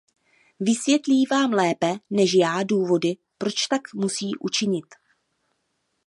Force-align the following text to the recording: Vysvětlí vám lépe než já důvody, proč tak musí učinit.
Vysvětlí 0.59 1.25
vám 1.31 1.51
lépe 1.53 1.93
než 2.09 2.33
já 2.33 2.63
důvody, 2.63 3.17
proč 3.37 3.67
tak 3.67 3.81
musí 3.95 4.35
učinit. 4.39 4.85